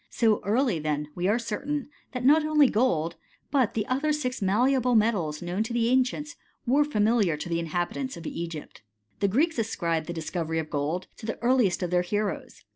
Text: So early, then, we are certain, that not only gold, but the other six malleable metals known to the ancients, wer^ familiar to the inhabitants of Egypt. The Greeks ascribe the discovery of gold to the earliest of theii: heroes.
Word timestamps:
So 0.09 0.41
early, 0.43 0.79
then, 0.79 1.09
we 1.13 1.27
are 1.27 1.37
certain, 1.37 1.87
that 2.13 2.25
not 2.25 2.43
only 2.43 2.67
gold, 2.67 3.17
but 3.51 3.75
the 3.75 3.85
other 3.85 4.11
six 4.11 4.41
malleable 4.41 4.95
metals 4.95 5.43
known 5.43 5.61
to 5.61 5.73
the 5.73 5.89
ancients, 5.89 6.35
wer^ 6.67 6.91
familiar 6.91 7.37
to 7.37 7.47
the 7.47 7.59
inhabitants 7.59 8.17
of 8.17 8.25
Egypt. 8.25 8.81
The 9.19 9.27
Greeks 9.27 9.59
ascribe 9.59 10.07
the 10.07 10.11
discovery 10.13 10.57
of 10.57 10.71
gold 10.71 11.05
to 11.17 11.27
the 11.27 11.37
earliest 11.43 11.83
of 11.83 11.91
theii: 11.91 12.05
heroes. 12.05 12.63